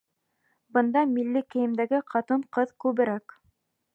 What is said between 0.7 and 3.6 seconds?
Бында милли кейемдәге ҡатын-ҡыҙ күберәк.